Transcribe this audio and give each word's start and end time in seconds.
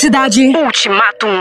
Cidade. 0.00 0.54
Ultimatum. 0.56 1.39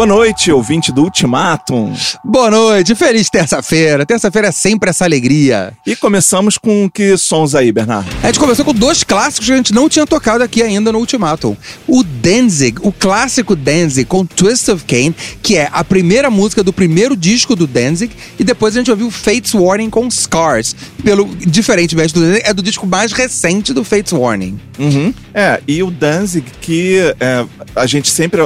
Boa 0.00 0.08
noite, 0.08 0.50
ouvinte 0.50 0.90
do 0.90 1.02
Ultimatum. 1.02 1.94
Boa 2.24 2.50
noite, 2.50 2.94
feliz 2.94 3.28
terça-feira. 3.28 4.06
Terça-feira 4.06 4.48
é 4.48 4.50
sempre 4.50 4.88
essa 4.88 5.04
alegria. 5.04 5.74
E 5.86 5.94
começamos 5.94 6.56
com 6.56 6.88
que 6.88 7.18
sons 7.18 7.54
aí, 7.54 7.70
Bernardo? 7.70 8.08
A 8.22 8.28
gente 8.28 8.40
começou 8.40 8.64
com 8.64 8.72
dois 8.72 9.04
clássicos 9.04 9.46
que 9.46 9.52
a 9.52 9.56
gente 9.56 9.74
não 9.74 9.90
tinha 9.90 10.06
tocado 10.06 10.42
aqui 10.42 10.62
ainda 10.62 10.90
no 10.90 11.00
Ultimatum. 11.00 11.54
O 11.86 12.02
Danzig, 12.02 12.78
o 12.80 12.90
clássico 12.90 13.54
Danzig 13.54 14.06
com 14.06 14.24
Twist 14.24 14.70
of 14.70 14.86
Cain, 14.86 15.14
que 15.42 15.58
é 15.58 15.68
a 15.70 15.84
primeira 15.84 16.30
música 16.30 16.64
do 16.64 16.72
primeiro 16.72 17.14
disco 17.14 17.54
do 17.54 17.66
Danzig, 17.66 18.10
e 18.38 18.42
depois 18.42 18.74
a 18.74 18.78
gente 18.78 18.90
ouviu 18.90 19.10
Fates 19.10 19.52
Warning 19.52 19.90
com 19.90 20.10
Scars. 20.10 20.74
Pelo 21.04 21.26
diferentemente 21.36 22.14
do 22.14 22.22
Danzig, 22.22 22.42
é 22.46 22.54
do 22.54 22.62
disco 22.62 22.86
mais 22.86 23.12
recente 23.12 23.74
do 23.74 23.84
Fates 23.84 24.14
Warning. 24.14 24.58
Uhum. 24.78 25.12
É, 25.34 25.60
e 25.68 25.82
o 25.82 25.90
Danzig, 25.90 26.46
que 26.58 27.14
é, 27.20 27.44
a 27.76 27.84
gente 27.84 28.08
sempre 28.08 28.40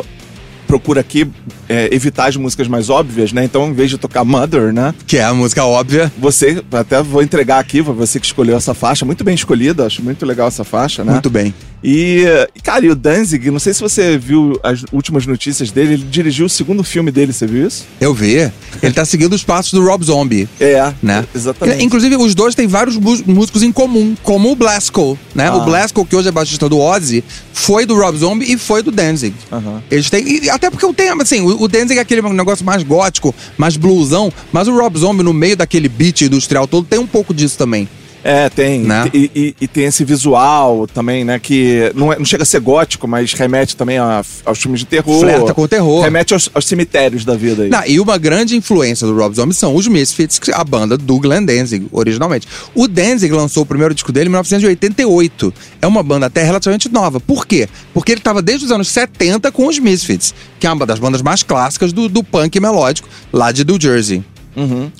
procura 0.66 1.00
aqui 1.00 1.26
é, 1.68 1.88
evitar 1.94 2.28
as 2.28 2.36
músicas 2.36 2.68
mais 2.68 2.90
óbvias, 2.90 3.32
né? 3.32 3.44
Então, 3.44 3.68
em 3.68 3.72
vez 3.72 3.90
de 3.90 3.98
tocar 3.98 4.24
Mother, 4.24 4.72
né? 4.72 4.94
Que 5.06 5.18
é 5.18 5.24
a 5.24 5.34
música 5.34 5.64
óbvia. 5.64 6.12
Você, 6.18 6.62
até 6.72 7.02
vou 7.02 7.22
entregar 7.22 7.58
aqui 7.58 7.82
pra 7.82 7.92
você 7.92 8.18
que 8.20 8.26
escolheu 8.26 8.56
essa 8.56 8.74
faixa, 8.74 9.04
muito 9.04 9.24
bem 9.24 9.34
escolhida, 9.34 9.86
acho 9.86 10.02
muito 10.02 10.24
legal 10.26 10.48
essa 10.48 10.64
faixa, 10.64 11.04
né? 11.04 11.12
Muito 11.12 11.30
bem. 11.30 11.54
E, 11.86 12.24
cara, 12.62 12.86
e 12.86 12.88
o 12.88 12.94
Danzig, 12.94 13.50
não 13.50 13.58
sei 13.58 13.74
se 13.74 13.82
você 13.82 14.16
viu 14.16 14.58
as 14.62 14.84
últimas 14.90 15.26
notícias 15.26 15.70
dele, 15.70 15.92
ele 15.94 16.04
dirigiu 16.10 16.46
o 16.46 16.48
segundo 16.48 16.82
filme 16.82 17.10
dele, 17.10 17.30
você 17.30 17.46
viu 17.46 17.66
isso? 17.66 17.84
Eu 18.00 18.14
vi. 18.14 18.50
Ele 18.82 18.94
tá 18.94 19.04
seguindo 19.04 19.34
os 19.34 19.44
passos 19.44 19.72
do 19.74 19.84
Rob 19.84 20.02
Zombie. 20.02 20.48
É, 20.58 20.94
Né? 21.02 21.26
exatamente. 21.34 21.84
Inclusive, 21.84 22.16
os 22.16 22.34
dois 22.34 22.54
têm 22.54 22.66
vários 22.66 22.96
músicos 22.96 23.62
em 23.62 23.70
comum, 23.70 24.14
como 24.22 24.50
o 24.50 24.56
Blasco, 24.56 25.18
né? 25.34 25.48
Ah. 25.48 25.56
O 25.56 25.64
Blasco, 25.66 26.06
que 26.06 26.16
hoje 26.16 26.28
é 26.28 26.32
baixista 26.32 26.70
do 26.70 26.78
Ozzy, 26.78 27.22
foi 27.52 27.84
do 27.84 27.94
Rob 27.94 28.16
Zombie 28.16 28.50
e 28.50 28.56
foi 28.56 28.82
do 28.82 28.90
Danzig. 28.90 29.34
Aham. 29.52 29.82
Eles 29.90 30.08
têm. 30.08 30.26
e 30.26 30.48
até 30.54 30.70
porque 30.70 30.84
eu 30.84 30.94
tenho, 30.94 31.20
assim, 31.20 31.40
o, 31.40 31.62
o 31.62 31.68
Danzig 31.68 31.98
é 31.98 32.00
aquele 32.00 32.22
negócio 32.22 32.64
mais 32.64 32.82
gótico, 32.82 33.34
mais 33.58 33.76
bluesão, 33.76 34.32
mas 34.52 34.68
o 34.68 34.76
Rob 34.76 34.96
Zombie, 34.96 35.24
no 35.24 35.32
meio 35.32 35.56
daquele 35.56 35.88
beat 35.88 36.22
industrial 36.22 36.68
todo, 36.68 36.86
tem 36.86 36.98
um 36.98 37.06
pouco 37.06 37.34
disso 37.34 37.58
também. 37.58 37.88
É, 38.26 38.48
tem. 38.48 38.80
Né? 38.80 39.10
E, 39.12 39.30
e- 39.34 39.54
e 39.60 39.68
tem 39.68 39.84
esse 39.84 40.02
visual 40.02 40.86
também, 40.86 41.24
né? 41.26 41.38
Que 41.38 41.92
não, 41.94 42.10
é- 42.10 42.16
não 42.18 42.24
chega 42.24 42.42
a 42.42 42.46
ser 42.46 42.58
gótico, 42.58 43.06
mas 43.06 43.34
remete 43.34 43.76
também 43.76 43.98
a- 43.98 44.24
aos 44.46 44.58
filmes 44.58 44.80
de 44.80 44.86
terror. 44.86 45.20
Flerta 45.20 45.52
com 45.52 45.60
o 45.60 45.68
terror. 45.68 46.02
Remete 46.02 46.32
aos, 46.32 46.48
aos 46.54 46.64
cemitérios 46.66 47.22
da 47.22 47.36
vida 47.36 47.64
aí. 47.64 47.68
Não, 47.68 47.82
e 47.86 48.00
uma 48.00 48.16
grande 48.16 48.56
influência 48.56 49.06
do 49.06 49.14
Rob 49.14 49.36
Zombie 49.36 49.54
são 49.54 49.74
os 49.76 49.86
Misfits, 49.86 50.40
a 50.54 50.64
banda 50.64 50.96
do 50.96 51.18
Glenn 51.20 51.44
Danzig, 51.44 51.86
originalmente. 51.92 52.48
O 52.74 52.88
Danzig 52.88 53.30
lançou 53.30 53.62
o 53.62 53.66
primeiro 53.66 53.92
disco 53.92 54.10
dele 54.10 54.28
em 54.28 54.30
1988. 54.30 55.52
É 55.82 55.86
uma 55.86 56.02
banda 56.02 56.24
até 56.24 56.42
relativamente 56.42 56.88
nova. 56.90 57.20
Por 57.20 57.46
quê? 57.46 57.68
Porque 57.92 58.12
ele 58.12 58.20
estava 58.20 58.40
desde 58.40 58.64
os 58.64 58.72
anos 58.72 58.88
70 58.88 59.52
com 59.52 59.66
os 59.66 59.78
Misfits, 59.78 60.34
que 60.58 60.66
é 60.66 60.72
uma 60.72 60.86
das 60.86 60.98
bandas 60.98 61.20
mais 61.20 61.42
clássicas 61.42 61.92
do, 61.92 62.08
do 62.08 62.24
punk 62.24 62.58
melódico, 62.58 63.06
lá 63.30 63.52
de 63.52 63.64
New 63.66 63.78
Jersey. 63.78 64.24
Uhum. 64.56 64.90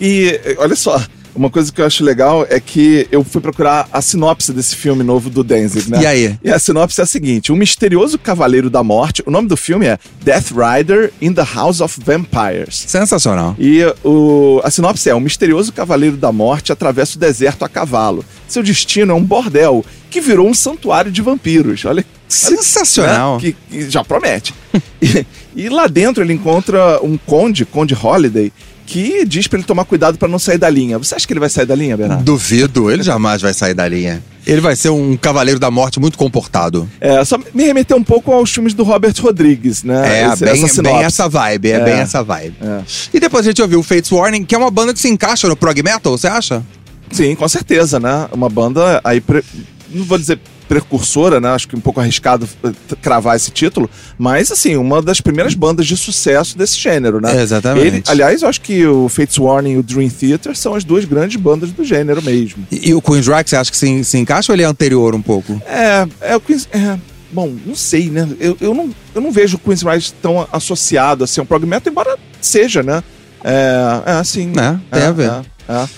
E 0.00 0.38
olha 0.58 0.76
só, 0.76 1.00
uma 1.34 1.50
coisa 1.50 1.72
que 1.72 1.80
eu 1.80 1.86
acho 1.86 2.04
legal 2.04 2.46
é 2.48 2.60
que 2.60 3.08
eu 3.10 3.24
fui 3.24 3.40
procurar 3.40 3.88
a 3.92 4.00
sinopse 4.00 4.52
desse 4.52 4.76
filme 4.76 5.02
novo 5.02 5.28
do 5.28 5.42
Danzig, 5.42 5.90
né? 5.90 6.02
E 6.02 6.06
aí? 6.06 6.38
E 6.42 6.50
a 6.50 6.58
sinopse 6.58 7.00
é 7.00 7.04
a 7.04 7.06
seguinte: 7.06 7.52
um 7.52 7.56
misterioso 7.56 8.18
cavaleiro 8.18 8.70
da 8.70 8.82
morte. 8.82 9.22
O 9.26 9.30
nome 9.30 9.48
do 9.48 9.56
filme 9.56 9.86
é 9.86 9.98
Death 10.22 10.52
Rider 10.52 11.12
in 11.20 11.32
the 11.32 11.46
House 11.54 11.80
of 11.80 11.98
Vampires. 12.04 12.84
Sensacional. 12.86 13.56
E 13.58 13.82
o, 14.04 14.60
a 14.62 14.70
sinopse 14.70 15.10
é: 15.10 15.14
um 15.14 15.20
misterioso 15.20 15.72
cavaleiro 15.72 16.16
da 16.16 16.30
morte 16.30 16.72
atravessa 16.72 17.16
o 17.16 17.20
deserto 17.20 17.64
a 17.64 17.68
cavalo. 17.68 18.24
Seu 18.46 18.62
destino 18.62 19.12
é 19.12 19.14
um 19.14 19.24
bordel 19.24 19.84
que 20.10 20.20
virou 20.20 20.48
um 20.48 20.54
santuário 20.54 21.10
de 21.10 21.20
vampiros. 21.20 21.84
Olha. 21.84 22.04
Sensacional. 22.28 23.36
né? 23.36 23.40
Que, 23.40 23.52
que 23.52 23.90
já 23.90 24.02
promete. 24.02 24.54
e, 25.02 25.26
e 25.54 25.68
lá 25.68 25.86
dentro 25.86 26.22
ele 26.22 26.32
encontra 26.32 27.00
um 27.02 27.16
conde, 27.16 27.64
Conde 27.64 27.94
Holiday, 28.00 28.52
que 28.86 29.24
diz 29.24 29.46
pra 29.46 29.58
ele 29.58 29.66
tomar 29.66 29.84
cuidado 29.84 30.18
pra 30.18 30.28
não 30.28 30.38
sair 30.38 30.58
da 30.58 30.68
linha. 30.68 30.98
Você 30.98 31.14
acha 31.14 31.26
que 31.26 31.32
ele 31.32 31.40
vai 31.40 31.48
sair 31.48 31.66
da 31.66 31.74
linha, 31.74 31.96
Bernardo? 31.96 32.22
Duvido, 32.24 32.90
ele 32.90 33.02
jamais 33.02 33.40
vai 33.42 33.54
sair 33.54 33.74
da 33.74 33.88
linha. 33.88 34.22
Ele 34.46 34.60
vai 34.60 34.76
ser 34.76 34.90
um 34.90 35.16
cavaleiro 35.16 35.58
da 35.58 35.70
morte 35.70 35.98
muito 35.98 36.18
comportado. 36.18 36.86
É, 37.00 37.24
só 37.24 37.38
me 37.54 37.64
remeteu 37.64 37.96
um 37.96 38.04
pouco 38.04 38.30
aos 38.30 38.52
filmes 38.52 38.74
do 38.74 38.82
Robert 38.84 39.14
Rodrigues, 39.18 39.82
né? 39.82 40.20
É, 40.22 40.26
Esse- 40.32 40.44
bem, 40.44 40.64
essa 40.64 40.82
bem 40.82 40.96
essa 41.02 41.28
vibe, 41.28 41.70
é, 41.70 41.74
É. 41.76 41.84
bem 41.84 41.94
essa 41.94 42.22
vibe. 42.22 42.54
É. 42.60 42.80
E 43.14 43.18
depois 43.20 43.46
a 43.46 43.50
gente 43.50 43.62
ouviu 43.62 43.80
o 43.80 43.82
Fates 43.82 44.12
Warning, 44.12 44.44
que 44.44 44.54
é 44.54 44.58
uma 44.58 44.70
banda 44.70 44.92
que 44.92 45.00
se 45.00 45.08
encaixa 45.08 45.48
no 45.48 45.56
prog 45.56 45.82
metal, 45.82 46.16
você 46.18 46.26
acha? 46.26 46.62
Sim, 47.10 47.34
com 47.34 47.48
certeza, 47.48 47.98
né? 47.98 48.28
Uma 48.32 48.48
banda 48.50 49.00
aí, 49.02 49.20
pre- 49.20 49.44
não 49.90 50.04
vou 50.04 50.18
dizer 50.18 50.38
precursora, 50.68 51.40
né? 51.40 51.48
Acho 51.50 51.68
que 51.68 51.76
um 51.76 51.80
pouco 51.80 52.00
arriscado 52.00 52.48
eh, 52.64 52.72
cravar 53.02 53.36
esse 53.36 53.50
título, 53.50 53.88
mas 54.18 54.50
assim, 54.50 54.76
uma 54.76 55.00
das 55.02 55.20
primeiras 55.20 55.54
bandas 55.54 55.86
de 55.86 55.96
sucesso 55.96 56.56
desse 56.56 56.78
gênero, 56.78 57.20
né? 57.20 57.40
Exatamente. 57.40 57.86
Ele- 57.86 58.02
aliás, 58.08 58.42
eu 58.42 58.48
acho 58.48 58.60
que 58.60 58.86
o 58.86 59.08
Fates 59.08 59.38
Warning 59.38 59.72
e 59.72 59.78
o 59.78 59.82
Dream 59.82 60.08
Theater 60.08 60.56
são 60.56 60.74
as 60.74 60.84
duas 60.84 61.04
grandes 61.04 61.36
bandas 61.40 61.70
do 61.70 61.84
gênero 61.84 62.22
mesmo. 62.22 62.66
E, 62.70 62.90
e 62.90 62.94
o 62.94 63.00
Queen's 63.02 63.26
Rock, 63.26 63.48
você 63.48 63.56
acha 63.56 63.70
que 63.70 63.76
se, 63.76 64.04
se 64.04 64.18
encaixa 64.18 64.52
ou 64.52 64.56
ele 64.56 64.62
é 64.62 64.66
anterior 64.66 65.14
um 65.14 65.22
pouco? 65.22 65.60
É, 65.66 66.06
é 66.20 66.36
o 66.36 66.40
Queen's. 66.40 66.68
É, 66.72 66.98
bom, 67.30 67.54
não 67.66 67.74
sei, 67.74 68.10
né? 68.10 68.28
Eu, 68.40 68.56
eu, 68.60 68.74
não, 68.74 68.90
eu 69.14 69.20
não 69.20 69.30
vejo 69.30 69.56
o 69.56 69.58
Queen's 69.60 69.82
Rise 69.82 70.12
tão 70.22 70.46
associado 70.52 71.24
assim 71.24 71.40
ao 71.40 71.46
prog 71.46 71.64
metal, 71.66 71.90
embora 71.90 72.18
seja, 72.40 72.82
né? 72.82 73.02
É, 73.42 74.02
é 74.06 74.12
assim. 74.12 74.52
É, 74.56 74.96
tem 74.96 75.02
é, 75.02 75.06
a 75.06 75.12
ver. 75.12 75.30
É, 75.68 75.88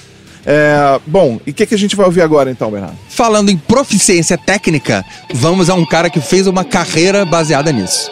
é. 0.47 1.01
Bom, 1.07 1.41
e 1.45 1.51
o 1.51 1.55
que, 1.55 1.67
que 1.67 1.75
a 1.75 1.79
gente 1.79 1.97
vai 1.97 2.07
ouvir 2.07 2.23
agora 2.23 2.51
então, 2.51 2.71
Bernardo? 2.71 2.97
Falando 3.09 3.51
em 3.51 3.57
proficiência 3.57 4.39
técnica, 4.39 5.05
vamos 5.35 5.69
a 5.69 5.75
um 5.75 5.85
cara 5.85 6.09
que 6.09 6.21
fez 6.21 6.47
uma 6.47 6.65
carreira 6.65 7.25
baseada 7.25 7.73
nisso. 7.73 8.11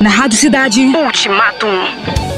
Na 0.00 0.10
Rádio 0.10 0.36
Cidade. 0.36 0.80
Ultimatum. 0.80 2.33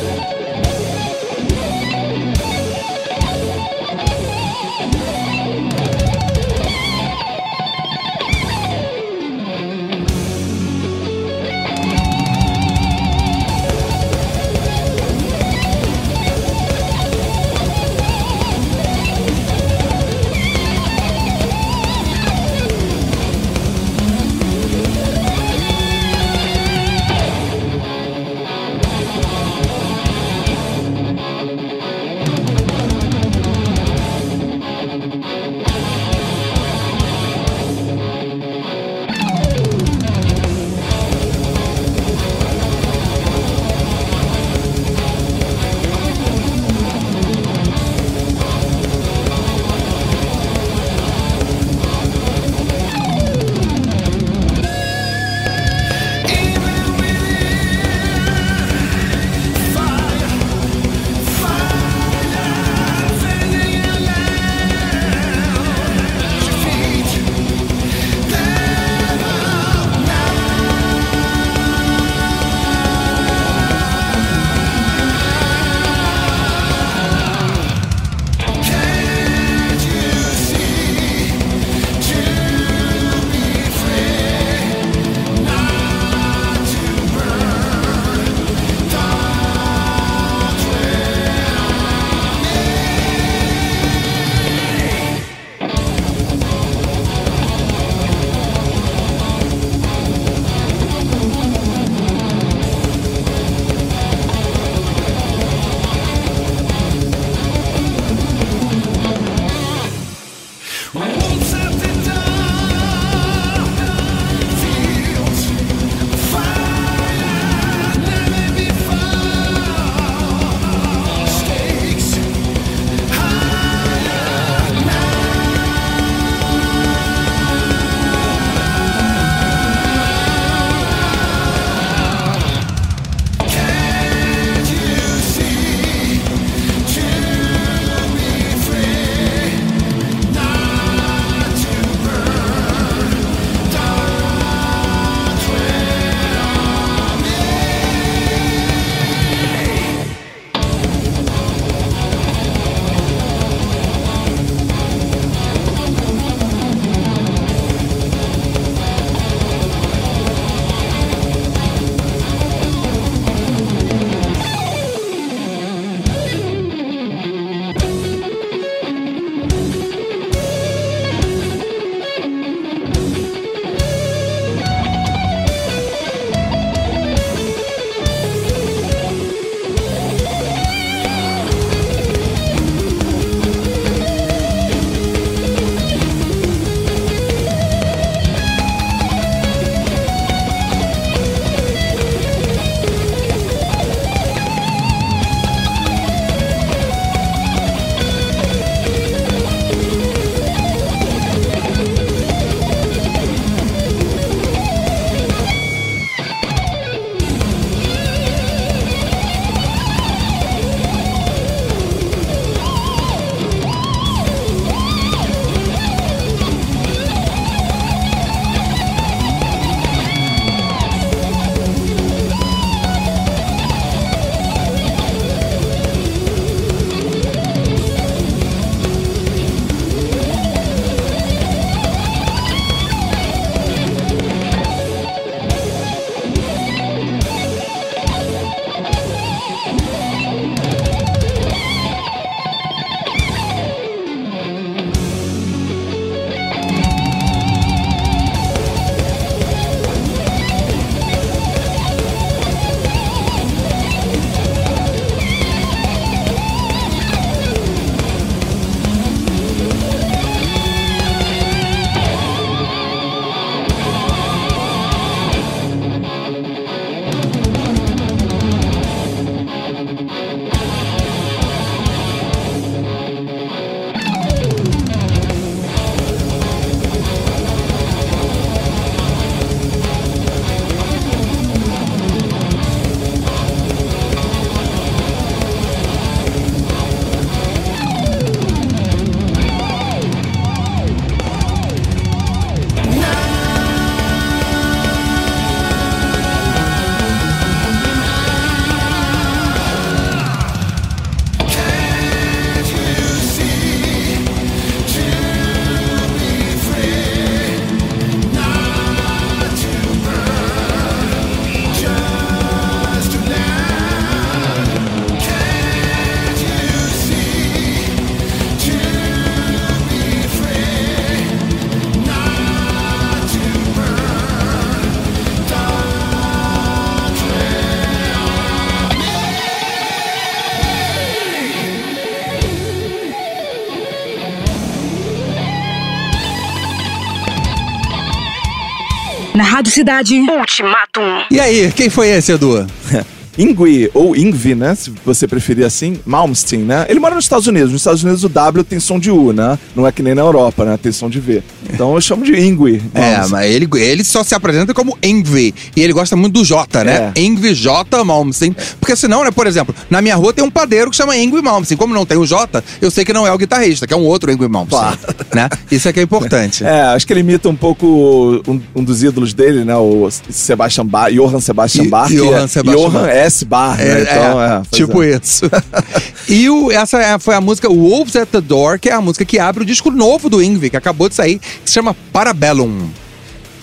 Na 339.36 339.44
Rádio 339.44 339.70
Cidade. 339.70 340.18
Ultimatum. 340.18 341.24
E 341.30 341.38
aí, 341.38 341.70
quem 341.72 341.90
foi 341.90 342.08
esse, 342.08 342.32
Edu? 342.32 342.66
Ingui, 343.38 343.90
ou 343.94 344.16
Ingvi, 344.16 344.54
né? 344.54 344.74
Se 344.74 344.92
você 345.04 345.26
preferir 345.26 345.64
assim, 345.64 345.98
Malmsteen, 346.04 346.62
né? 346.62 346.86
Ele 346.88 347.00
mora 347.00 347.14
nos 347.14 347.24
Estados 347.24 347.46
Unidos. 347.46 347.72
Nos 347.72 347.80
Estados 347.80 348.02
Unidos 348.02 348.24
o 348.24 348.28
W 348.28 348.64
tem 348.64 348.80
som 348.80 348.98
de 348.98 349.10
U, 349.10 349.32
né? 349.32 349.58
Não 349.74 349.86
é 349.86 349.92
que 349.92 350.02
nem 350.02 350.14
na 350.14 350.22
Europa, 350.22 350.64
né? 350.64 350.78
Tem 350.80 350.92
som 350.92 351.08
de 351.08 351.20
V. 351.20 351.42
Então 351.72 351.94
eu 351.94 352.00
chamo 352.00 352.24
de 352.24 352.38
Ingui. 352.38 352.82
É, 352.94 353.26
mas 353.28 353.50
ele, 353.50 353.68
ele 353.74 354.04
só 354.04 354.22
se 354.22 354.34
apresenta 354.34 354.72
como 354.72 354.96
Envy. 355.02 355.54
E 355.74 355.82
ele 355.82 355.92
gosta 355.92 356.16
muito 356.16 356.34
do 356.34 356.44
J, 356.44 356.84
né? 356.84 357.12
É. 357.14 357.20
Envy 357.20 357.54
J 357.54 358.04
Malmsteen. 358.04 358.54
Porque 358.80 358.96
senão, 358.96 359.24
né, 359.24 359.30
por 359.30 359.46
exemplo, 359.46 359.74
na 359.90 360.00
minha 360.00 360.16
rua 360.16 360.32
tem 360.32 360.44
um 360.44 360.50
padeiro 360.50 360.90
que 360.90 360.96
chama 360.96 361.16
Envy 361.16 361.42
Malmsteen. 361.42 361.76
Como 361.76 361.92
não 361.92 362.06
tem 362.06 362.16
o 362.16 362.26
J, 362.26 362.62
eu 362.80 362.90
sei 362.90 363.04
que 363.04 363.12
não 363.12 363.26
é 363.26 363.32
o 363.32 363.38
guitarrista, 363.38 363.86
que 363.86 363.94
é 363.94 363.96
um 363.96 364.04
outro 364.04 364.30
Envy 364.30 364.48
Malmsteen. 364.48 364.80
Claro. 364.80 364.98
Né? 365.34 365.48
Isso 365.70 365.88
é 365.88 365.92
que 365.92 366.00
é 366.00 366.02
importante. 366.02 366.64
É, 366.64 366.82
acho 366.82 367.06
que 367.06 367.12
ele 367.12 367.20
imita 367.20 367.48
um 367.48 367.56
pouco 367.56 368.42
um, 368.46 368.60
um 368.74 368.84
dos 368.84 369.02
ídolos 369.02 369.34
dele, 369.34 369.64
né? 369.64 369.76
O 369.76 370.08
Sebastian 370.30 370.86
Bach, 370.86 371.12
Johann 371.12 371.40
Sebastian 371.40 371.86
Bach. 371.88 372.10
Johann 372.10 372.44
é 372.44 372.48
Sebastian 372.48 372.90
Johann 372.90 373.02
Bach. 373.02 373.10
S. 373.26 373.44
Bach, 373.44 373.78
né? 373.78 374.00
É, 374.00 374.02
Então, 374.02 374.42
é, 374.42 374.56
é, 374.56 374.62
tipo 374.70 375.02
é. 375.02 375.18
isso. 375.22 375.50
e 376.28 376.48
o, 376.48 376.70
essa 376.70 377.18
foi 377.18 377.34
a 377.34 377.40
música 377.40 377.68
Wolves 377.68 378.16
at 378.16 378.28
the 378.28 378.40
Door, 378.40 378.78
que 378.78 378.88
é 378.88 378.92
a 378.92 379.00
música 379.00 379.24
que 379.24 379.38
abre 379.38 379.62
o 379.62 379.66
disco 379.66 379.90
novo 379.90 380.28
do 380.28 380.42
Ingvi, 380.42 380.70
que 380.70 380.76
acabou 380.76 381.08
de 381.08 381.14
sair, 381.14 381.38
que 381.38 381.48
se 381.64 381.74
chama 381.74 381.94
Parabellum. 382.12 382.88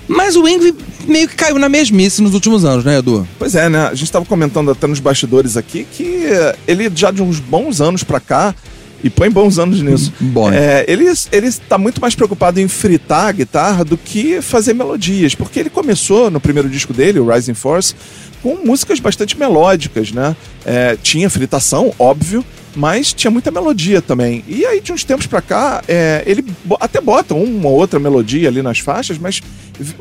Mas 0.08 0.36
o 0.36 0.48
Ingvi 0.48 0.76
meio 1.08 1.28
que 1.28 1.36
caiu 1.36 1.58
na 1.58 1.70
mesmice 1.70 2.22
nos 2.22 2.34
últimos 2.34 2.66
anos, 2.66 2.84
né, 2.84 2.98
Edu? 3.00 3.28
Pois 3.40 3.56
é, 3.56 3.70
né? 3.70 3.88
A 3.88 3.94
gente 3.94 4.06
estava 4.06 4.26
comentando 4.26 4.72
até 4.72 4.86
nos 4.88 5.00
bastidores 5.00 5.58
aqui 5.58 5.86
que 5.90 6.28
ele 6.68 6.92
já 6.94 7.12
de 7.12 7.22
uns 7.22 7.40
bons 7.40 7.82
anos 7.82 8.04
pra 8.04 8.20
cá, 8.20 8.54
e 9.04 9.10
põe 9.10 9.30
bons 9.30 9.60
anos 9.60 9.82
nisso, 9.82 10.14
Bom. 10.20 10.52
é, 10.52 10.86
ele, 10.88 11.06
ele 11.32 11.52
tá 11.52 11.78
muito 11.78 12.00
mais 12.00 12.16
preocupado 12.16 12.60
em 12.60 12.68
fritar 12.68 13.28
a 13.28 13.32
guitarra 13.32 13.84
do 13.84 13.98
que 13.98 14.42
fazer 14.42 14.74
melodias, 14.74 15.36
porque 15.36 15.60
ele 15.60 15.70
começou 15.70 16.32
no 16.32 16.40
primeiro 16.40 16.70
disco 16.70 16.94
dele, 16.94 17.20
o 17.20 17.30
Rising 17.30 17.54
Force, 17.54 17.94
com 18.42 18.56
músicas 18.66 19.00
bastante 19.00 19.38
melódicas, 19.38 20.12
né? 20.12 20.36
É, 20.66 20.98
tinha 21.02 21.30
fritação, 21.30 21.94
óbvio, 22.00 22.44
mas 22.76 23.14
tinha 23.14 23.32
muita 23.32 23.52
melodia 23.52 24.02
também. 24.02 24.44
E 24.48 24.66
aí, 24.66 24.82
de 24.82 24.92
uns 24.92 25.04
tempos 25.04 25.28
pra 25.28 25.42
cá, 25.42 25.84
é, 25.88 26.24
ele 26.26 26.46
até 26.80 27.00
bota 27.00 27.34
uma 27.34 27.70
ou 27.70 27.76
outra 27.76 28.00
melodia 28.00 28.50
ali 28.50 28.62
nas 28.62 28.80
faixas, 28.80 29.18
mas 29.18 29.42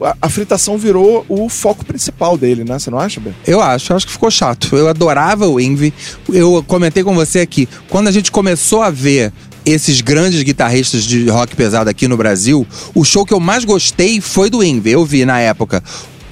a, 0.01 0.17
a 0.23 0.29
fritação 0.29 0.79
virou 0.79 1.25
o 1.29 1.49
foco 1.49 1.85
principal 1.85 2.37
dele, 2.37 2.65
né? 2.65 2.79
Você 2.79 2.91
não 2.91 2.99
acha, 2.99 3.21
Ben? 3.21 3.35
Eu 3.47 3.61
acho, 3.61 3.95
acho 3.95 4.07
que 4.07 4.13
ficou 4.13 4.31
chato. 4.31 4.77
Eu 4.77 4.89
adorava 4.89 5.47
o 5.47 5.61
Envy. 5.61 5.93
Eu 6.29 6.65
comentei 6.67 7.03
com 7.03 7.15
você 7.15 7.41
aqui, 7.41 7.69
quando 7.89 8.09
a 8.09 8.13
gente 8.13 8.31
começou 8.31 8.83
a 8.83 8.91
ver 8.91 9.33
esses 9.65 10.01
grandes 10.01 10.43
guitarristas 10.43 11.05
de 11.05 11.29
rock 11.29 11.55
pesado 11.55 11.89
aqui 11.89 12.09
no 12.09 12.17
Brasil, 12.17 12.67
o 12.95 13.05
show 13.05 13.25
que 13.25 13.33
eu 13.33 13.39
mais 13.39 13.65
gostei 13.65 14.21
foi 14.21 14.51
do 14.51 14.63
Envy. 14.63 14.91
Eu 14.91 15.05
vi 15.05 15.25
na 15.25 15.39
época 15.39 15.83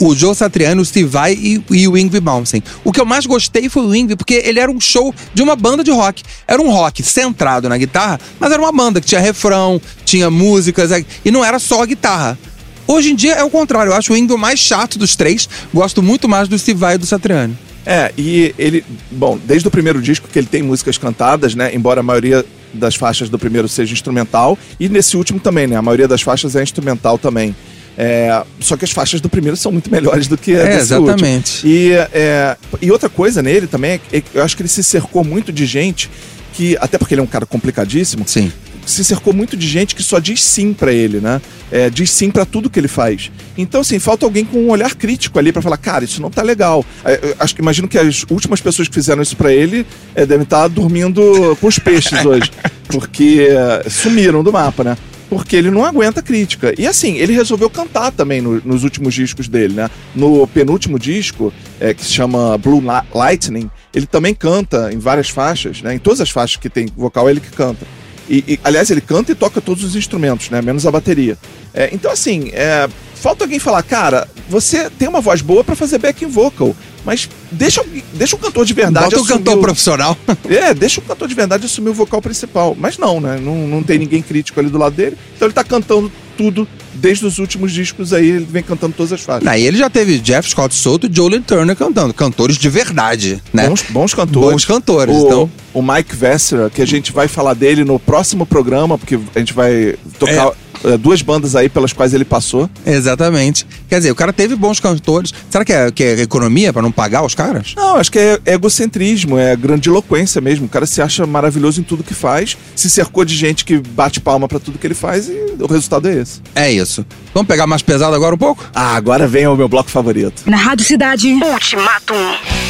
o 0.00 0.16
Joe 0.16 0.34
Satriani, 0.34 0.80
o 0.80 0.84
Steve 0.84 1.08
Vai 1.08 1.34
e, 1.34 1.62
e 1.70 1.86
o 1.86 1.96
Ingvi 1.96 2.20
Malmsteen. 2.20 2.62
O 2.82 2.90
que 2.90 3.00
eu 3.00 3.04
mais 3.04 3.26
gostei 3.26 3.68
foi 3.68 3.84
o 3.84 3.94
Ingvi, 3.94 4.16
porque 4.16 4.42
ele 4.44 4.58
era 4.58 4.72
um 4.72 4.80
show 4.80 5.14
de 5.34 5.42
uma 5.42 5.54
banda 5.54 5.84
de 5.84 5.90
rock. 5.90 6.22
Era 6.48 6.60
um 6.60 6.70
rock 6.70 7.02
centrado 7.02 7.68
na 7.68 7.76
guitarra, 7.76 8.18
mas 8.40 8.50
era 8.50 8.60
uma 8.60 8.72
banda 8.72 9.00
que 9.00 9.06
tinha 9.06 9.20
refrão, 9.20 9.80
tinha 10.04 10.30
músicas, 10.30 10.90
e 11.24 11.30
não 11.30 11.44
era 11.44 11.58
só 11.58 11.82
a 11.82 11.86
guitarra. 11.86 12.38
Hoje 12.86 13.12
em 13.12 13.14
dia 13.14 13.34
é 13.34 13.44
o 13.44 13.50
contrário. 13.50 13.90
Eu 13.90 13.96
acho 13.96 14.12
o 14.12 14.16
Ingvi 14.16 14.32
o 14.32 14.38
mais 14.38 14.58
chato 14.58 14.98
dos 14.98 15.14
três. 15.14 15.48
Gosto 15.72 16.02
muito 16.02 16.28
mais 16.28 16.48
do 16.48 16.58
Steve 16.58 16.80
Vai 16.80 16.94
e 16.94 16.98
do 16.98 17.06
Satriani. 17.06 17.56
É, 17.86 18.12
e 18.16 18.54
ele, 18.58 18.84
bom, 19.10 19.38
desde 19.44 19.68
o 19.68 19.70
primeiro 19.70 20.02
disco 20.02 20.28
que 20.28 20.38
ele 20.38 20.48
tem 20.48 20.62
músicas 20.62 20.98
cantadas, 20.98 21.54
né? 21.54 21.74
Embora 21.74 22.00
a 22.00 22.02
maioria 22.02 22.44
das 22.72 22.94
faixas 22.94 23.28
do 23.28 23.38
primeiro 23.38 23.68
seja 23.68 23.92
instrumental, 23.92 24.58
e 24.78 24.88
nesse 24.88 25.16
último 25.16 25.40
também, 25.40 25.66
né? 25.66 25.76
A 25.76 25.82
maioria 25.82 26.06
das 26.08 26.22
faixas 26.22 26.56
é 26.56 26.62
instrumental 26.62 27.18
também. 27.18 27.54
É, 28.02 28.42
só 28.60 28.78
que 28.78 28.84
as 28.86 28.90
faixas 28.90 29.20
do 29.20 29.28
primeiro 29.28 29.58
são 29.58 29.70
muito 29.70 29.90
melhores 29.90 30.26
do 30.26 30.38
que 30.38 30.54
a 30.54 30.60
É, 30.60 30.64
desse 30.68 30.94
exatamente. 30.94 31.66
último. 31.66 31.70
E, 31.74 31.92
é, 32.14 32.56
e 32.80 32.90
outra 32.90 33.10
coisa 33.10 33.42
nele 33.42 33.66
também 33.66 34.00
é 34.10 34.20
que 34.22 34.24
eu 34.32 34.42
acho 34.42 34.56
que 34.56 34.62
ele 34.62 34.70
se 34.70 34.82
cercou 34.82 35.22
muito 35.22 35.52
de 35.52 35.66
gente 35.66 36.08
que, 36.54 36.78
até 36.80 36.96
porque 36.96 37.12
ele 37.12 37.20
é 37.20 37.24
um 37.24 37.26
cara 37.26 37.44
complicadíssimo, 37.44 38.24
Sim. 38.26 38.50
se 38.86 39.04
cercou 39.04 39.34
muito 39.34 39.54
de 39.54 39.68
gente 39.68 39.94
que 39.94 40.02
só 40.02 40.18
diz 40.18 40.42
sim 40.42 40.72
pra 40.72 40.90
ele, 40.94 41.20
né? 41.20 41.42
É, 41.70 41.90
diz 41.90 42.10
sim 42.10 42.30
pra 42.30 42.46
tudo 42.46 42.70
que 42.70 42.80
ele 42.80 42.88
faz. 42.88 43.30
Então, 43.56 43.82
assim, 43.82 43.98
falta 43.98 44.24
alguém 44.24 44.46
com 44.46 44.56
um 44.58 44.70
olhar 44.70 44.94
crítico 44.94 45.38
ali 45.38 45.52
pra 45.52 45.60
falar, 45.60 45.76
cara, 45.76 46.02
isso 46.02 46.22
não 46.22 46.30
tá 46.30 46.40
legal. 46.42 46.82
É, 47.04 47.20
eu 47.22 47.36
acho 47.38 47.54
que 47.54 47.60
imagino 47.60 47.86
que 47.86 47.98
as 47.98 48.24
últimas 48.30 48.62
pessoas 48.62 48.88
que 48.88 48.94
fizeram 48.94 49.20
isso 49.22 49.36
pra 49.36 49.52
ele 49.52 49.86
é, 50.14 50.24
devem 50.24 50.44
estar 50.44 50.66
dormindo 50.68 51.56
com 51.60 51.66
os 51.66 51.78
peixes 51.78 52.24
hoje, 52.24 52.50
porque 52.88 53.46
é, 53.84 53.90
sumiram 53.90 54.42
do 54.42 54.50
mapa, 54.50 54.82
né? 54.82 54.96
Porque 55.30 55.54
ele 55.56 55.70
não 55.70 55.84
aguenta 55.84 56.20
crítica. 56.20 56.74
E 56.76 56.86
assim, 56.86 57.14
ele 57.16 57.32
resolveu 57.32 57.70
cantar 57.70 58.10
também 58.10 58.40
no- 58.40 58.60
nos 58.64 58.82
últimos 58.84 59.14
discos 59.14 59.46
dele, 59.48 59.72
né? 59.74 59.88
No 60.14 60.44
penúltimo 60.48 60.98
disco, 60.98 61.52
é, 61.78 61.94
que 61.94 62.04
se 62.04 62.10
chama 62.10 62.58
Blue 62.58 62.80
Li- 62.80 63.06
Lightning, 63.14 63.70
ele 63.94 64.06
também 64.06 64.34
canta 64.34 64.92
em 64.92 64.98
várias 64.98 65.28
faixas, 65.30 65.80
né? 65.82 65.94
Em 65.94 65.98
todas 65.98 66.20
as 66.20 66.30
faixas 66.30 66.56
que 66.56 66.68
tem 66.68 66.86
vocal, 66.96 67.28
é 67.28 67.30
ele 67.30 67.40
que 67.40 67.50
canta. 67.52 67.86
E, 68.28 68.44
e, 68.46 68.60
aliás, 68.64 68.90
ele 68.90 69.00
canta 69.00 69.30
e 69.32 69.34
toca 69.36 69.60
todos 69.60 69.82
os 69.84 69.94
instrumentos, 69.96 70.50
né? 70.50 70.60
Menos 70.60 70.84
a 70.84 70.90
bateria. 70.90 71.38
É, 71.72 71.90
então, 71.92 72.10
assim, 72.10 72.50
é, 72.52 72.88
falta 73.14 73.44
alguém 73.44 73.58
falar, 73.60 73.82
cara, 73.84 74.26
você 74.48 74.90
tem 74.90 75.08
uma 75.08 75.20
voz 75.20 75.40
boa 75.42 75.62
pra 75.62 75.76
fazer 75.76 75.98
backing 75.98 76.26
vocal, 76.26 76.74
mas 77.04 77.28
deixa, 77.50 77.84
deixa 78.12 78.36
o 78.36 78.38
cantor 78.38 78.64
de 78.64 78.72
verdade 78.72 79.06
Bota 79.06 79.16
o 79.16 79.20
assumir 79.20 79.38
cantor 79.38 79.60
profissional. 79.60 80.16
É, 80.50 80.74
deixa 80.74 81.00
o 81.00 81.04
cantor 81.04 81.28
de 81.28 81.34
verdade 81.34 81.66
assumir 81.66 81.90
o 81.90 81.94
vocal 81.94 82.20
principal. 82.20 82.76
Mas 82.78 82.98
não, 82.98 83.20
né? 83.20 83.38
Não, 83.40 83.68
não 83.68 83.82
tem 83.82 83.98
ninguém 83.98 84.20
crítico 84.20 84.58
ali 84.58 84.68
do 84.68 84.78
lado 84.78 84.94
dele. 84.94 85.16
Então 85.36 85.46
ele 85.46 85.54
tá 85.54 85.62
cantando 85.62 86.10
tudo 86.36 86.66
desde 86.94 87.24
os 87.26 87.38
últimos 87.38 87.72
discos 87.72 88.12
aí, 88.12 88.28
ele 88.28 88.46
vem 88.48 88.62
cantando 88.62 88.94
todas 88.96 89.12
as 89.12 89.20
faixas. 89.20 89.46
Aí 89.46 89.64
ele 89.64 89.76
já 89.76 89.88
teve 89.88 90.18
Jeff 90.18 90.48
Scott 90.48 90.74
Soto 90.74 91.06
e 91.06 91.14
Jolene 91.14 91.42
Turner 91.42 91.76
cantando. 91.76 92.12
Cantores 92.12 92.56
de 92.56 92.68
verdade, 92.68 93.42
né? 93.52 93.68
Bons, 93.68 93.84
bons 93.90 94.14
cantores. 94.14 94.50
Bons 94.50 94.64
cantores, 94.64 95.14
o, 95.14 95.26
então. 95.26 95.50
O 95.72 95.82
Mike 95.82 96.14
Vessera, 96.14 96.70
que 96.70 96.82
a 96.82 96.86
gente 96.86 97.12
vai 97.12 97.28
falar 97.28 97.54
dele 97.54 97.84
no 97.84 97.98
próximo 97.98 98.44
programa, 98.44 98.98
porque 98.98 99.18
a 99.34 99.38
gente 99.38 99.52
vai 99.52 99.96
tocar 100.18 100.48
eh, 100.48 100.52
duas 100.98 101.22
bandas 101.22 101.54
aí 101.56 101.68
pelas 101.68 101.92
quais 101.92 102.14
ele 102.14 102.24
passou. 102.24 102.68
Exatamente. 102.86 103.66
Quer 103.88 103.98
dizer, 103.98 104.10
o 104.10 104.14
cara 104.14 104.32
teve 104.32 104.54
bons 104.56 104.80
cantores. 104.80 105.32
Será 105.48 105.64
que 105.64 105.72
é, 105.72 105.90
que 105.90 106.02
é 106.02 106.20
economia 106.20 106.72
pra 106.72 106.82
não 106.82 106.92
pagar 106.92 107.24
os 107.24 107.34
caras? 107.34 107.74
Não, 107.76 107.96
acho 107.96 108.10
que 108.10 108.18
é 108.18 108.40
egocentrismo, 108.46 109.38
é 109.38 109.54
grandiloquência 109.56 110.40
mesmo. 110.40 110.66
O 110.66 110.68
cara 110.68 110.86
se 110.86 111.02
acha 111.02 111.26
maravilhoso 111.26 111.80
em 111.80 111.84
tudo 111.84 112.02
que 112.02 112.14
faz, 112.14 112.56
se 112.74 112.88
cercou 112.88 113.24
de 113.24 113.34
gente 113.34 113.64
que 113.64 113.78
bate 113.78 114.20
palma 114.20 114.48
pra 114.48 114.58
tudo 114.58 114.78
que 114.78 114.86
ele 114.86 114.94
faz 114.94 115.28
e 115.28 115.54
o 115.58 115.66
resultado 115.66 116.08
é 116.08 116.14
esse. 116.16 116.40
É 116.54 116.70
isso. 116.70 117.04
Vamos 117.34 117.48
pegar 117.48 117.66
mais 117.66 117.82
pesado 117.82 118.14
agora 118.14 118.34
um 118.34 118.38
pouco? 118.38 118.64
Ah, 118.74 118.96
agora 118.96 119.26
vem 119.26 119.46
o 119.46 119.56
meu 119.56 119.68
bloco 119.68 119.90
favorito. 119.90 120.42
Na 120.46 120.56
Rádio 120.56 120.84
Cidade. 120.84 121.32
Ultimatum. 121.32 122.69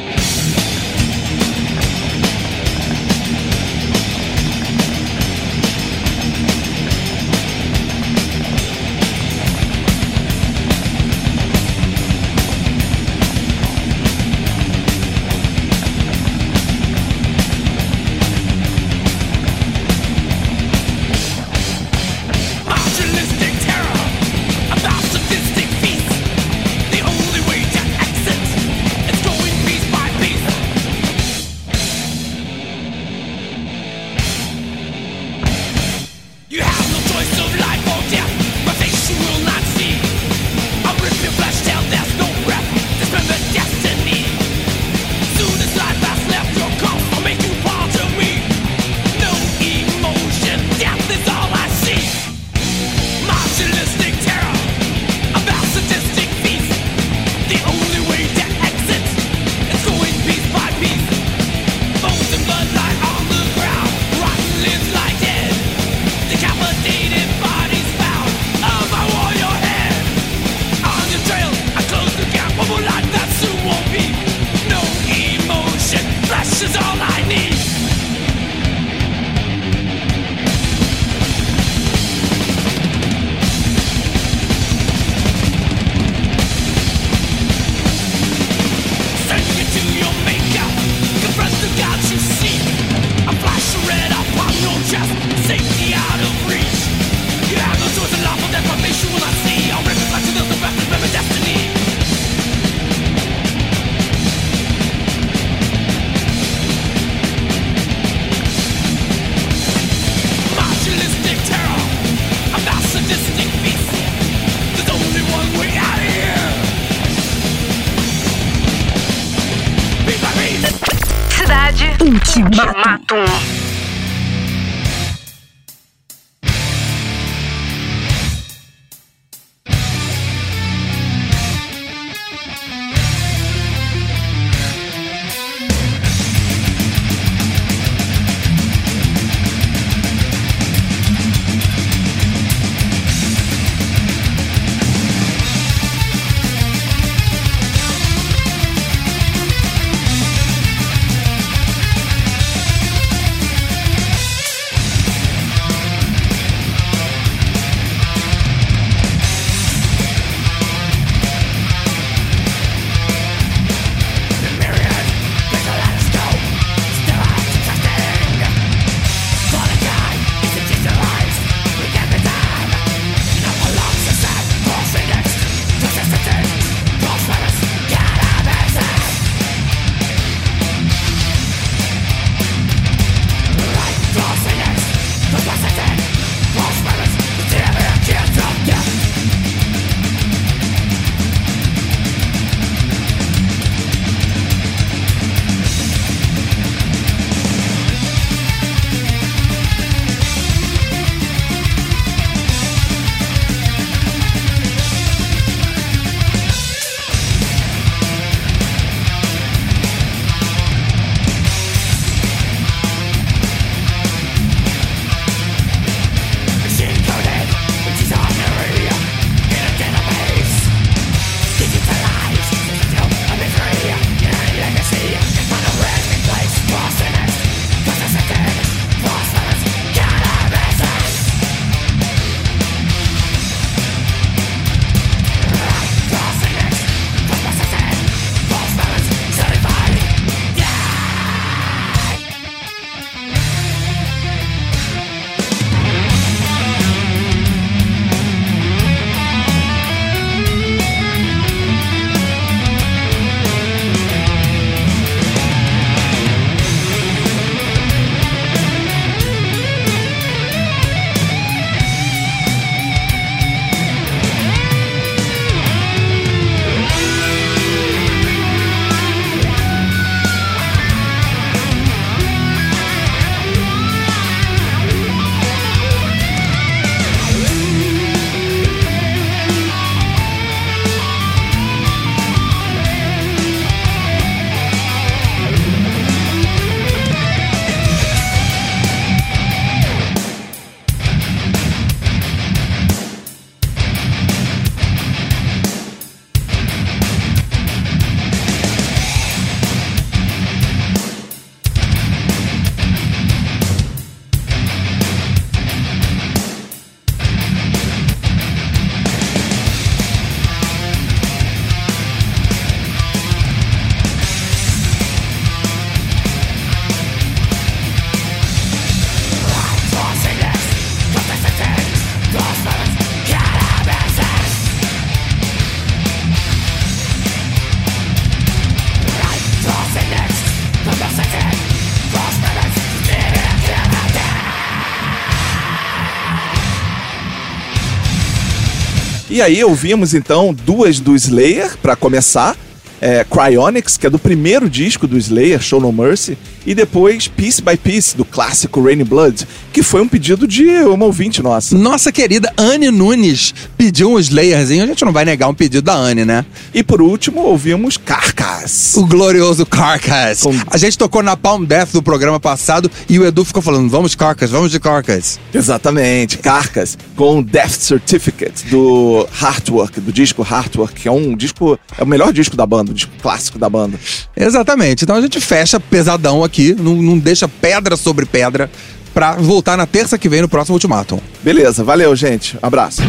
E 339.31 339.41
aí 339.41 339.63
ouvimos 339.63 340.13
então 340.13 340.53
duas 340.53 340.99
do 340.99 341.15
Slayer 341.15 341.77
pra 341.77 341.95
começar. 341.95 342.53
É, 342.99 343.23
Cryonics, 343.23 343.95
que 343.95 344.05
é 344.05 344.09
do 344.09 344.19
primeiro 344.19 344.69
disco 344.69 345.07
do 345.07 345.17
Slayer, 345.17 345.61
Show 345.61 345.79
No 345.79 345.89
Mercy, 345.89 346.37
e 346.65 346.73
depois 346.75 347.27
Piece 347.27 347.61
by 347.61 347.77
Piece, 347.77 348.15
do 348.15 348.23
clássico 348.25 348.81
Rainy 348.83 349.03
Blood, 349.03 349.47
que 349.73 349.81
foi 349.81 350.01
um 350.01 350.07
pedido 350.07 350.47
de 350.47 350.65
uma 350.83 351.05
ouvinte 351.05 351.41
nossa. 351.41 351.77
Nossa 351.77 352.11
querida 352.11 352.51
Anne 352.57 352.91
Nunes 352.91 353.53
pediu 353.77 354.11
um 354.11 354.19
Slayerzinho. 354.19 354.83
A 354.83 354.87
gente 354.87 355.03
não 355.05 355.11
vai 355.11 355.25
negar 355.25 355.47
um 355.49 355.53
pedido 355.53 355.81
da 355.83 355.93
Anne, 355.93 356.25
né? 356.25 356.45
E 356.73 356.83
por 356.83 357.01
último, 357.01 357.41
ouvimos 357.41 357.97
Carcass. 357.97 358.95
O 358.95 359.05
glorioso 359.05 359.65
Carcass. 359.65 360.41
Com- 360.41 360.53
A 360.67 360.77
gente 360.77 360.97
tocou 360.97 361.23
na 361.23 361.35
Palm 361.37 361.63
Death 361.63 361.91
do 361.93 362.03
programa 362.03 362.39
passado 362.39 362.89
e 363.09 363.17
o 363.17 363.25
Edu 363.25 363.43
ficou 363.45 363.61
falando: 363.61 363.89
vamos 363.89 364.11
de 364.11 364.17
Carcass, 364.17 364.49
vamos 364.51 364.71
de 364.71 364.79
Carcass. 364.79 365.39
Exatamente, 365.53 366.37
Carcass, 366.37 366.97
com 367.15 367.41
Death 367.41 367.71
Certificate, 367.79 368.65
do 368.67 369.25
Heartwork, 369.41 369.99
do 370.01 370.11
disco 370.11 370.45
Heartwork, 370.49 370.93
que 371.01 371.07
é 371.07 371.11
um 371.11 371.35
disco, 371.35 371.79
é 371.97 372.03
o 372.03 372.07
melhor 372.07 372.33
disco 372.33 372.55
da 372.57 372.65
banda, 372.65 372.91
o 372.91 372.93
disco 372.93 373.11
clássico 373.21 373.57
da 373.57 373.69
banda. 373.69 373.97
Exatamente. 374.35 375.03
Então 375.03 375.15
a 375.15 375.21
gente 375.21 375.39
fecha 375.39 375.79
pesadão 375.79 376.43
aqui, 376.43 376.50
não, 376.77 376.95
não 376.95 377.17
deixa 377.17 377.47
pedra 377.47 377.95
sobre 377.95 378.25
pedra 378.25 378.69
pra 379.13 379.33
voltar 379.33 379.77
na 379.77 379.85
terça 379.85 380.17
que 380.17 380.29
vem 380.29 380.41
no 380.41 380.49
próximo 380.49 380.75
Ultimatum. 380.75 381.19
Beleza, 381.43 381.83
valeu, 381.83 382.15
gente. 382.15 382.57
Abraço. 382.61 383.01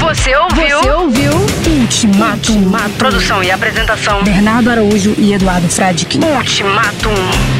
Você 0.00 0.36
ouviu? 0.36 0.78
Você 0.80 0.90
ouviu 0.90 1.32
Ultimatum. 1.80 2.72
Produção 2.98 3.42
e 3.42 3.50
apresentação. 3.50 4.22
Bernardo 4.22 4.70
Araújo 4.70 5.14
e 5.16 5.32
Eduardo 5.32 5.68
Fradique. 5.68 6.18
Ultimatum. 6.18 7.53